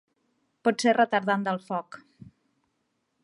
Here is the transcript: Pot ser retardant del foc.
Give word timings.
Pot 0.67 0.85
ser 0.85 0.95
retardant 0.97 1.45
del 1.49 1.61
foc. 1.67 1.99